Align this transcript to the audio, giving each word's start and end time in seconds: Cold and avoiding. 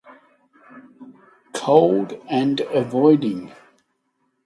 Cold 1.53 2.19
and 2.27 2.61
avoiding. 2.61 3.51